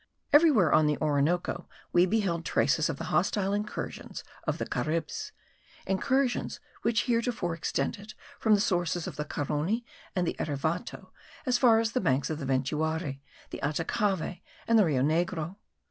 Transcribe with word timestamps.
Everywhere 0.33 0.73
on 0.73 0.87
the 0.87 0.97
Orinoco 0.97 1.69
we 1.93 2.07
beheld 2.07 2.43
traces 2.43 2.89
of 2.89 2.97
the 2.97 3.03
hostile 3.13 3.53
incursions 3.53 4.23
of 4.47 4.57
the 4.57 4.65
Caribs: 4.65 5.31
incursions 5.85 6.59
which 6.81 7.03
heretofore 7.03 7.53
extended 7.53 8.15
from 8.39 8.55
the 8.55 8.61
sources 8.61 9.05
of 9.05 9.15
the 9.15 9.25
Carony 9.25 9.85
and 10.15 10.25
the 10.25 10.35
Erevato 10.39 11.11
as 11.45 11.59
far 11.59 11.79
as 11.79 11.91
the 11.91 12.01
banks 12.01 12.31
of 12.31 12.39
the 12.39 12.47
Ventuari, 12.47 13.21
the 13.51 13.59
Atacavi, 13.61 14.41
and 14.67 14.79
the 14.79 14.85
Rio 14.85 15.03
Negro. 15.03 15.57